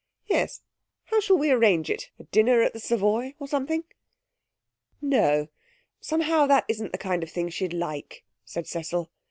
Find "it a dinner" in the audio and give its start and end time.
1.91-2.63